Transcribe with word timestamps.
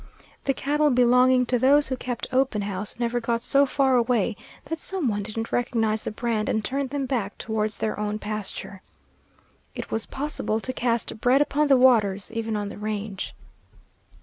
The 0.45 0.55
cattle 0.55 0.89
belonging 0.89 1.45
to 1.45 1.59
those 1.59 1.89
who 1.89 1.95
kept 1.95 2.25
open 2.31 2.63
house 2.63 2.97
never 2.97 3.19
got 3.19 3.43
so 3.43 3.67
far 3.67 3.95
away 3.97 4.35
that 4.65 4.79
some 4.79 5.07
one 5.07 5.21
didn't 5.21 5.51
recognize 5.51 6.03
the 6.05 6.09
brand 6.09 6.49
and 6.49 6.65
turn 6.65 6.87
them 6.87 7.05
back 7.05 7.37
towards 7.37 7.77
their 7.77 7.99
own 7.99 8.17
pasture. 8.17 8.81
It 9.75 9.91
was 9.91 10.07
possible 10.07 10.59
to 10.59 10.73
cast 10.73 11.21
bread 11.21 11.39
upon 11.39 11.67
the 11.67 11.77
waters, 11.77 12.31
even 12.31 12.55
on 12.55 12.69
the 12.69 12.79
range. 12.79 13.35